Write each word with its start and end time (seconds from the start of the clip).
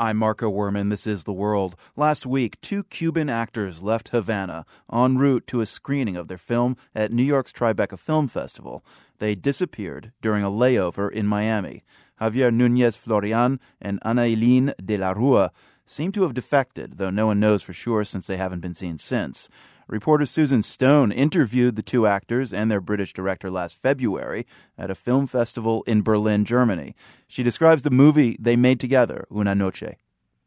I'm 0.00 0.16
Marco 0.16 0.48
Werman. 0.48 0.90
This 0.90 1.08
is 1.08 1.24
The 1.24 1.32
World. 1.32 1.74
Last 1.96 2.24
week, 2.24 2.60
two 2.60 2.84
Cuban 2.84 3.28
actors 3.28 3.82
left 3.82 4.10
Havana 4.10 4.64
en 4.92 5.18
route 5.18 5.44
to 5.48 5.60
a 5.60 5.66
screening 5.66 6.16
of 6.16 6.28
their 6.28 6.38
film 6.38 6.76
at 6.94 7.10
New 7.10 7.24
York's 7.24 7.50
Tribeca 7.50 7.98
Film 7.98 8.28
Festival. 8.28 8.84
They 9.18 9.34
disappeared 9.34 10.12
during 10.22 10.44
a 10.44 10.50
layover 10.50 11.10
in 11.10 11.26
Miami. 11.26 11.82
Javier 12.20 12.54
Nunez 12.54 12.96
Florian 12.96 13.58
and 13.80 14.00
Anailín 14.02 14.72
de 14.84 14.96
la 14.96 15.10
Rua 15.10 15.50
seem 15.84 16.12
to 16.12 16.22
have 16.22 16.32
defected, 16.32 16.98
though 16.98 17.10
no 17.10 17.26
one 17.26 17.40
knows 17.40 17.64
for 17.64 17.72
sure 17.72 18.04
since 18.04 18.28
they 18.28 18.36
haven't 18.36 18.60
been 18.60 18.74
seen 18.74 18.98
since. 18.98 19.48
Reporter 19.88 20.26
Susan 20.26 20.62
Stone 20.62 21.12
interviewed 21.12 21.74
the 21.74 21.82
two 21.82 22.06
actors 22.06 22.52
and 22.52 22.70
their 22.70 22.80
British 22.80 23.14
director 23.14 23.50
last 23.50 23.80
February 23.80 24.46
at 24.76 24.90
a 24.90 24.94
film 24.94 25.26
festival 25.26 25.82
in 25.86 26.02
Berlin, 26.02 26.44
Germany. 26.44 26.94
She 27.26 27.42
describes 27.42 27.80
the 27.80 27.90
movie 27.90 28.36
they 28.38 28.54
made 28.54 28.80
together, 28.80 29.26
Una 29.34 29.54
Noche. 29.54 29.96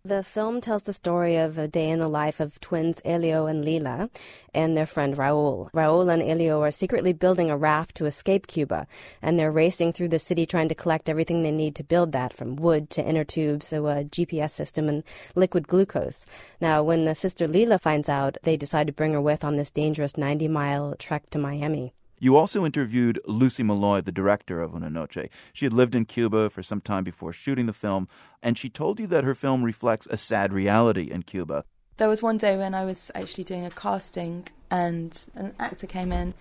The 0.04 0.24
film 0.24 0.62
tells 0.62 0.82
the 0.82 0.94
story 0.94 1.36
of 1.36 1.60
a 1.60 1.68
day 1.68 1.88
in 1.88 2.00
the 2.00 2.08
life 2.08 2.40
of 2.40 2.60
twins 2.60 3.04
Elio 3.06 3.46
and 3.46 3.64
Lila 3.64 4.10
and 4.52 4.76
their 4.76 4.88
friend 4.88 5.16
Raul. 5.16 5.70
Raul 5.74 6.12
and 6.12 6.24
Elio 6.24 6.60
are 6.64 6.72
secretly 6.72 7.14
building 7.14 7.52
a 7.52 7.58
raft 7.58 7.94
to 7.98 8.08
escape 8.08 8.48
Cuba, 8.48 8.88
and 9.22 9.38
they're 9.38 9.52
racing 9.52 9.94
through 9.94 10.08
the 10.08 10.18
city 10.18 10.48
trying 10.48 10.70
to 10.70 10.76
collect 10.76 11.08
everything 11.08 11.44
they 11.44 11.52
need 11.52 11.76
to 11.76 11.84
build 11.84 12.14
that, 12.14 12.34
from 12.34 12.56
wood 12.56 12.90
to 12.90 13.06
inner 13.08 13.24
tubes, 13.24 13.70
to 13.70 13.90
a 13.90 14.04
GPS 14.04 14.50
system 14.50 14.90
and 14.90 15.04
liquid 15.36 15.68
glucose. 15.68 16.26
Now, 16.60 16.82
when 16.82 17.06
the 17.06 17.14
sister 17.14 17.48
Lila 17.48 17.78
finds 17.78 18.10
out, 18.10 18.40
they 18.42 18.58
decide 18.58 18.88
to 18.88 18.94
bring 18.94 19.14
her 19.14 19.22
with 19.22 19.44
on 19.44 19.58
this 19.58 19.70
dangerous 19.70 20.18
90 20.18 20.48
mile 20.48 20.96
trek 20.98 21.30
to 21.30 21.38
Miami. 21.38 21.94
You 22.24 22.38
also 22.38 22.68
interviewed 22.68 23.20
Lucy 23.26 23.64
Mulloy, 23.64 24.06
the 24.06 24.12
director 24.12 24.62
of 24.62 24.76
Una 24.76 24.92
Noche. 24.92 25.28
She 25.54 25.66
had 25.66 25.74
lived 25.74 25.96
in 25.96 26.06
Cuba 26.06 26.52
for 26.52 26.62
some 26.62 26.80
time 26.80 27.04
before 27.04 27.34
shooting 27.34 27.66
the 27.66 27.74
film, 27.74 28.08
and 28.44 28.60
she 28.60 28.70
told 28.70 29.00
you 29.00 29.08
that 29.08 29.24
her 29.24 29.34
film 29.34 29.64
reflects 29.64 30.08
a 30.08 30.18
sad 30.18 30.54
reality 30.54 31.10
in 31.10 31.24
Cuba. 31.24 31.66
There 31.98 32.08
was 32.08 32.22
one 32.22 32.38
day 32.38 32.56
when 32.56 32.76
I 32.76 32.86
was 32.86 33.10
actually 33.16 33.46
doing 33.46 33.66
a 33.66 33.72
casting, 33.72 34.48
and 34.70 35.20
an 35.34 35.56
actor 35.60 35.88
came 35.88 36.12
in, 36.12 36.36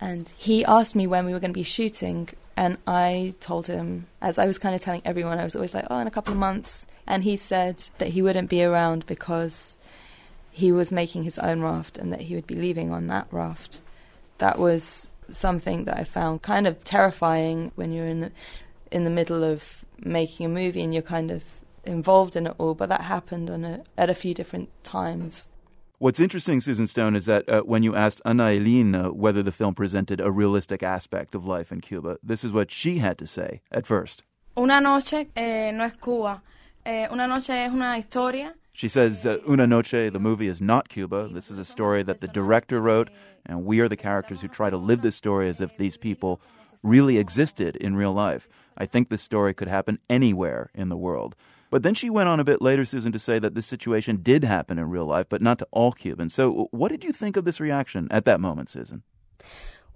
and 0.00 0.26
he 0.38 0.64
asked 0.64 0.96
me 0.96 1.06
when 1.06 1.26
we 1.26 1.34
were 1.34 1.40
going 1.40 1.52
to 1.52 1.60
be 1.60 1.62
shooting, 1.62 2.30
and 2.56 2.78
I 2.86 3.34
told 3.38 3.66
him, 3.66 4.06
as 4.22 4.38
I 4.38 4.46
was 4.46 4.58
kind 4.58 4.74
of 4.74 4.80
telling 4.80 5.02
everyone, 5.04 5.38
I 5.38 5.44
was 5.44 5.54
always 5.54 5.74
like, 5.74 5.84
oh, 5.90 5.98
in 5.98 6.06
a 6.06 6.10
couple 6.10 6.32
of 6.32 6.38
months. 6.38 6.86
And 7.06 7.24
he 7.24 7.36
said 7.36 7.90
that 7.98 8.08
he 8.08 8.22
wouldn't 8.22 8.48
be 8.48 8.64
around 8.64 9.04
because 9.04 9.76
he 10.50 10.72
was 10.72 10.90
making 10.90 11.24
his 11.24 11.38
own 11.38 11.60
raft 11.60 11.98
and 11.98 12.10
that 12.10 12.22
he 12.22 12.34
would 12.34 12.46
be 12.46 12.54
leaving 12.54 12.90
on 12.90 13.08
that 13.08 13.26
raft. 13.30 13.82
That 14.38 14.58
was 14.58 15.10
something 15.30 15.84
that 15.84 15.98
I 15.98 16.04
found 16.04 16.42
kind 16.42 16.66
of 16.66 16.82
terrifying 16.84 17.72
when 17.74 17.92
you're 17.92 18.06
in 18.06 18.20
the 18.20 18.32
in 18.90 19.04
the 19.04 19.10
middle 19.10 19.42
of 19.42 19.84
making 20.04 20.46
a 20.46 20.48
movie 20.48 20.82
and 20.82 20.92
you're 20.92 21.02
kind 21.02 21.30
of 21.30 21.44
involved 21.84 22.36
in 22.36 22.46
it 22.46 22.54
all. 22.58 22.74
But 22.74 22.88
that 22.88 23.02
happened 23.02 23.50
on 23.50 23.64
a, 23.64 23.84
at 23.96 24.10
a 24.10 24.14
few 24.14 24.34
different 24.34 24.68
times. 24.84 25.48
What's 25.98 26.20
interesting, 26.20 26.60
Susan 26.60 26.86
Stone, 26.86 27.16
is 27.16 27.24
that 27.24 27.48
uh, 27.48 27.62
when 27.62 27.82
you 27.82 27.94
asked 27.94 28.20
Anailín 28.26 28.94
uh, 28.94 29.14
whether 29.14 29.42
the 29.42 29.52
film 29.52 29.74
presented 29.74 30.20
a 30.20 30.30
realistic 30.30 30.82
aspect 30.82 31.34
of 31.34 31.46
life 31.46 31.72
in 31.72 31.80
Cuba, 31.80 32.18
this 32.22 32.44
is 32.44 32.52
what 32.52 32.70
she 32.70 32.98
had 32.98 33.16
to 33.16 33.26
say 33.26 33.62
at 33.72 33.86
first. 33.86 34.22
Una 34.58 34.80
noche 34.80 35.26
eh, 35.34 35.70
no 35.70 35.84
es 35.84 35.94
Cuba. 35.94 36.42
Eh, 36.84 37.08
una 37.10 37.26
noche 37.26 37.50
es 37.50 37.72
una 37.72 37.96
historia 37.96 38.54
she 38.76 38.88
says 38.88 39.24
uh, 39.24 39.38
Una 39.48 39.66
Noche, 39.66 40.12
the 40.12 40.20
movie, 40.20 40.48
is 40.48 40.60
not 40.60 40.90
Cuba. 40.90 41.30
This 41.32 41.50
is 41.50 41.58
a 41.58 41.64
story 41.64 42.02
that 42.02 42.20
the 42.20 42.28
director 42.28 42.78
wrote, 42.78 43.08
and 43.46 43.64
we 43.64 43.80
are 43.80 43.88
the 43.88 43.96
characters 43.96 44.42
who 44.42 44.48
try 44.48 44.68
to 44.68 44.76
live 44.76 45.00
this 45.00 45.16
story 45.16 45.48
as 45.48 45.62
if 45.62 45.78
these 45.78 45.96
people 45.96 46.42
really 46.82 47.16
existed 47.16 47.76
in 47.76 47.96
real 47.96 48.12
life. 48.12 48.46
I 48.76 48.84
think 48.84 49.08
this 49.08 49.22
story 49.22 49.54
could 49.54 49.68
happen 49.68 49.98
anywhere 50.10 50.70
in 50.74 50.90
the 50.90 50.96
world. 50.96 51.34
But 51.70 51.84
then 51.84 51.94
she 51.94 52.10
went 52.10 52.28
on 52.28 52.38
a 52.38 52.44
bit 52.44 52.60
later, 52.60 52.84
Susan, 52.84 53.12
to 53.12 53.18
say 53.18 53.38
that 53.38 53.54
this 53.54 53.66
situation 53.66 54.18
did 54.22 54.44
happen 54.44 54.78
in 54.78 54.90
real 54.90 55.06
life, 55.06 55.26
but 55.30 55.40
not 55.40 55.58
to 55.60 55.68
all 55.70 55.92
Cubans. 55.92 56.34
So, 56.34 56.68
what 56.70 56.90
did 56.90 57.02
you 57.02 57.12
think 57.12 57.38
of 57.38 57.46
this 57.46 57.60
reaction 57.60 58.08
at 58.10 58.26
that 58.26 58.40
moment, 58.40 58.68
Susan? 58.68 59.02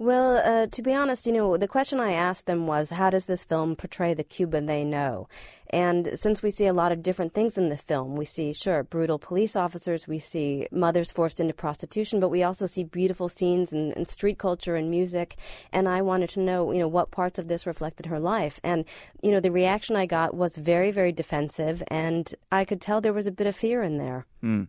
Well, 0.01 0.37
uh, 0.39 0.66
to 0.69 0.81
be 0.81 0.94
honest, 0.94 1.27
you 1.27 1.33
know, 1.33 1.59
the 1.59 1.69
question 1.69 2.00
I 2.00 2.12
asked 2.12 2.47
them 2.47 2.66
was, 2.66 2.88
how 2.88 3.11
does 3.11 3.27
this 3.27 3.44
film 3.44 3.77
portray 3.77 4.15
the 4.15 4.25
Cuban 4.25 4.65
they 4.65 4.83
know? 4.83 5.28
And 5.69 6.19
since 6.19 6.43
we 6.43 6.50
see 6.50 6.65
a 6.65 6.72
lot 6.72 6.91
of 6.91 7.03
different 7.03 7.34
things 7.34 7.59
in 7.59 7.69
the 7.69 7.77
film, 7.77 8.16
we 8.16 8.25
see, 8.25 8.55
sure, 8.55 8.83
brutal 8.83 9.19
police 9.19 9.56
officers, 9.56 10.09
we 10.09 10.19
see 10.19 10.66
mothers 10.72 11.12
forced 11.12 11.39
into 11.39 11.53
prostitution, 11.53 12.19
but 12.19 12.31
we 12.31 12.43
also 12.43 12.65
see 12.65 12.83
beautiful 12.83 13.28
scenes 13.28 13.75
and, 13.75 13.94
and 13.94 14.09
street 14.09 14.39
culture 14.39 14.75
and 14.75 14.91
music. 14.91 15.37
And 15.71 15.87
I 15.87 16.00
wanted 16.00 16.31
to 16.31 16.41
know, 16.41 16.72
you 16.72 16.78
know, 16.78 16.89
what 16.89 17.10
parts 17.10 17.39
of 17.39 17.49
this 17.49 17.66
reflected 17.66 18.06
her 18.06 18.19
life. 18.19 18.59
And, 18.65 18.87
you 19.22 19.31
know, 19.31 19.41
the 19.41 19.53
reaction 19.53 19.97
I 19.97 20.06
got 20.06 20.33
was 20.33 20.56
very, 20.56 20.91
very 20.91 21.12
defensive, 21.12 21.83
and 21.89 22.34
I 22.50 22.65
could 22.65 22.81
tell 22.81 23.03
there 23.03 23.12
was 23.12 23.27
a 23.27 23.33
bit 23.33 23.47
of 23.47 23.55
fear 23.55 23.83
in 23.83 23.99
there. 23.99 24.25
Mm. 24.43 24.69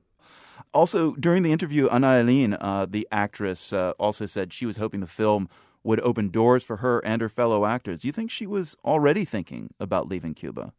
Also, 0.74 1.14
during 1.16 1.44
the 1.44 1.52
interview, 1.52 1.90
Anailín, 1.90 2.58
uh, 2.62 2.86
the 2.86 3.08
actress, 3.12 3.74
uh, 3.74 3.92
also 4.00 4.26
said 4.26 4.54
she 4.54 4.66
was 4.66 4.78
hoping 4.78 5.02
the 5.02 5.08
film 5.08 5.50
would 5.84 6.00
open 6.02 6.30
doors 6.30 6.64
for 6.64 6.78
her 6.78 7.00
and 7.04 7.22
her 7.22 7.30
fellow 7.30 7.66
actors. 7.66 8.00
Do 8.02 8.08
you 8.08 8.12
think 8.14 8.32
she 8.32 8.46
was 8.46 8.78
already 8.86 9.26
thinking 9.26 9.74
about 9.80 10.08
leaving 10.08 10.34
Cuba? 10.34 10.74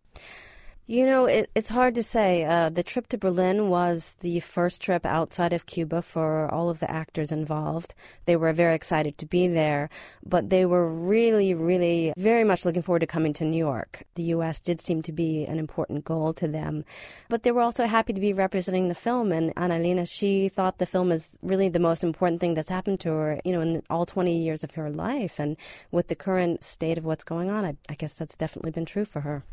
You 0.88 1.06
know, 1.06 1.26
it, 1.26 1.48
it's 1.54 1.68
hard 1.68 1.94
to 1.94 2.02
say. 2.02 2.44
Uh, 2.44 2.68
the 2.68 2.82
trip 2.82 3.06
to 3.08 3.18
Berlin 3.18 3.68
was 3.68 4.16
the 4.18 4.40
first 4.40 4.82
trip 4.82 5.06
outside 5.06 5.52
of 5.52 5.64
Cuba 5.66 6.02
for 6.02 6.52
all 6.52 6.68
of 6.70 6.80
the 6.80 6.90
actors 6.90 7.30
involved. 7.30 7.94
They 8.24 8.34
were 8.34 8.52
very 8.52 8.74
excited 8.74 9.16
to 9.18 9.26
be 9.26 9.46
there, 9.46 9.90
but 10.26 10.50
they 10.50 10.66
were 10.66 10.92
really, 10.92 11.54
really 11.54 12.12
very 12.16 12.42
much 12.42 12.64
looking 12.64 12.82
forward 12.82 12.98
to 12.98 13.06
coming 13.06 13.32
to 13.34 13.44
New 13.44 13.56
York. 13.56 14.02
The 14.16 14.24
U.S. 14.34 14.58
did 14.58 14.80
seem 14.80 15.02
to 15.02 15.12
be 15.12 15.44
an 15.44 15.60
important 15.60 16.04
goal 16.04 16.32
to 16.34 16.48
them, 16.48 16.84
but 17.28 17.44
they 17.44 17.52
were 17.52 17.62
also 17.62 17.86
happy 17.86 18.12
to 18.12 18.20
be 18.20 18.32
representing 18.32 18.88
the 18.88 18.96
film. 18.96 19.30
And 19.30 19.54
Anailín, 19.54 20.04
she 20.10 20.48
thought 20.48 20.78
the 20.78 20.86
film 20.86 21.12
is 21.12 21.38
really 21.42 21.68
the 21.68 21.78
most 21.78 22.02
important 22.02 22.40
thing 22.40 22.54
that's 22.54 22.68
happened 22.68 22.98
to 23.00 23.10
her, 23.10 23.40
you 23.44 23.52
know, 23.52 23.60
in 23.60 23.84
all 23.88 24.04
20 24.04 24.36
years 24.36 24.64
of 24.64 24.72
her 24.72 24.90
life. 24.90 25.38
And 25.38 25.56
with 25.92 26.08
the 26.08 26.16
current 26.16 26.64
state 26.64 26.98
of 26.98 27.04
what's 27.04 27.22
going 27.22 27.50
on, 27.50 27.64
I, 27.64 27.76
I 27.88 27.94
guess 27.94 28.14
that's 28.14 28.34
definitely 28.34 28.72
been 28.72 28.84
true 28.84 29.04
for 29.04 29.20
her. 29.20 29.44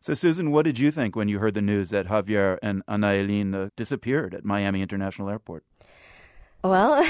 So, 0.00 0.14
Susan, 0.14 0.50
what 0.50 0.64
did 0.64 0.78
you 0.78 0.90
think 0.90 1.16
when 1.16 1.28
you 1.28 1.38
heard 1.38 1.54
the 1.54 1.62
news 1.62 1.90
that 1.90 2.06
Javier 2.06 2.58
and 2.62 2.84
Anailín 2.86 3.70
disappeared 3.76 4.34
at 4.34 4.44
Miami 4.44 4.82
International 4.82 5.28
Airport? 5.28 5.64
Well, 6.66 7.04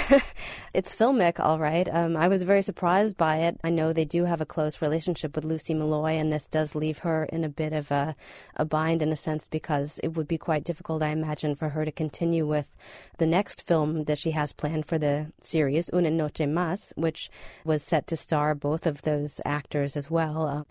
it's 0.75 0.95
filmic, 0.95 1.41
all 1.41 1.59
right. 1.59 1.89
Um, 1.91 2.15
I 2.15 2.29
was 2.29 2.43
very 2.43 2.61
surprised 2.61 3.17
by 3.17 3.39
it. 3.39 3.59
I 3.65 3.71
know 3.71 3.93
they 3.93 4.05
do 4.05 4.27
have 4.27 4.43
a 4.43 4.47
close 4.47 4.83
relationship 4.83 5.35
with 5.35 5.47
Lucy 5.47 5.73
Mulloy, 5.73 6.21
and 6.21 6.31
this 6.31 6.47
does 6.47 6.75
leave 6.75 6.99
her 6.99 7.25
in 7.33 7.43
a 7.43 7.49
bit 7.49 7.73
of 7.73 7.91
a, 7.91 8.15
a 8.57 8.67
bind 8.67 9.01
in 9.01 9.13
a 9.13 9.17
sense 9.17 9.49
because 9.49 9.99
it 10.03 10.09
would 10.09 10.29
be 10.29 10.37
quite 10.37 10.65
difficult, 10.65 11.03
I 11.03 11.09
imagine, 11.09 11.55
for 11.55 11.71
her 11.71 11.87
to 11.87 11.93
continue 11.93 12.47
with 12.47 12.69
the 13.17 13.25
next 13.25 13.67
film 13.67 14.05
that 14.05 14.19
she 14.19 14.33
has 14.33 14.53
planned 14.53 14.85
for 14.85 14.99
the 14.99 15.33
series, 15.43 15.89
Una 15.95 16.11
Noche 16.11 16.45
Más, 16.45 16.93
which 16.97 17.31
was 17.65 17.83
set 17.83 18.07
to 18.09 18.17
star 18.17 18.55
both 18.55 18.87
of 18.87 19.03
those 19.03 19.41
actors 19.47 19.97
as 19.97 20.11
well. 20.11 20.47
Uh, 20.47 20.65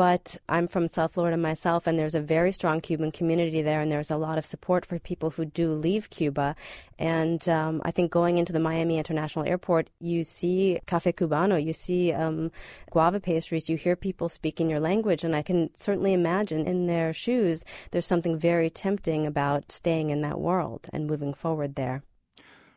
but 0.00 0.38
I'm 0.48 0.66
from 0.66 0.88
South 0.88 1.12
Florida 1.12 1.36
myself, 1.36 1.86
and 1.86 1.98
there's 1.98 2.14
a 2.14 2.22
very 2.22 2.52
strong 2.52 2.80
Cuban 2.80 3.12
community 3.12 3.60
there, 3.60 3.82
and 3.82 3.92
there's 3.92 4.10
a 4.10 4.16
lot 4.16 4.38
of 4.38 4.46
support 4.46 4.86
for 4.86 4.98
people 4.98 5.28
who 5.28 5.44
do 5.44 5.74
leave 5.74 6.08
Cuba. 6.08 6.56
And 6.98 7.46
um, 7.50 7.82
I 7.84 7.90
think 7.90 8.10
going 8.10 8.38
into 8.38 8.54
the 8.54 8.60
Miami 8.60 8.96
International 8.96 9.46
Airport, 9.46 9.90
you 10.00 10.24
see 10.24 10.80
cafe 10.86 11.12
cubano, 11.12 11.62
you 11.62 11.74
see 11.74 12.14
um, 12.14 12.50
guava 12.90 13.20
pastries, 13.20 13.68
you 13.68 13.76
hear 13.76 13.94
people 13.94 14.30
speaking 14.30 14.70
your 14.70 14.80
language, 14.80 15.22
and 15.22 15.36
I 15.36 15.42
can 15.42 15.68
certainly 15.76 16.14
imagine 16.14 16.66
in 16.66 16.86
their 16.86 17.12
shoes, 17.12 17.62
there's 17.90 18.06
something 18.06 18.38
very 18.38 18.70
tempting 18.70 19.26
about 19.26 19.70
staying 19.70 20.08
in 20.08 20.22
that 20.22 20.40
world 20.40 20.88
and 20.94 21.06
moving 21.06 21.34
forward 21.34 21.74
there. 21.74 22.02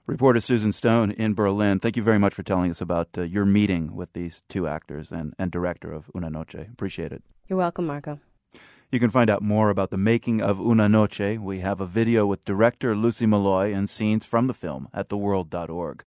Reporter 0.05 0.41
Susan 0.41 0.73
Stone 0.73 1.11
in 1.11 1.33
Berlin, 1.33 1.79
thank 1.79 1.95
you 1.95 2.03
very 2.03 2.19
much 2.19 2.33
for 2.33 2.43
telling 2.43 2.69
us 2.69 2.81
about 2.81 3.07
uh, 3.17 3.21
your 3.21 3.45
meeting 3.45 3.95
with 3.95 4.11
these 4.11 4.43
two 4.49 4.67
actors 4.67 5.13
and, 5.13 5.33
and 5.39 5.49
director 5.49 5.93
of 5.93 6.11
Una 6.13 6.29
Noche. 6.29 6.55
Appreciate 6.55 7.13
it. 7.13 7.23
You're 7.47 7.57
welcome, 7.57 7.87
Marco. 7.87 8.19
You 8.91 8.99
can 8.99 9.09
find 9.09 9.29
out 9.29 9.41
more 9.41 9.69
about 9.69 9.91
the 9.91 9.97
making 9.97 10.41
of 10.41 10.59
Una 10.59 10.89
Noche. 10.89 11.37
We 11.39 11.59
have 11.59 11.79
a 11.79 11.85
video 11.85 12.27
with 12.27 12.43
director 12.43 12.97
Lucy 12.97 13.25
Mulloy 13.25 13.73
and 13.73 13.89
scenes 13.89 14.25
from 14.25 14.47
the 14.47 14.53
film 14.53 14.89
at 14.93 15.07
theworld.org. 15.07 16.01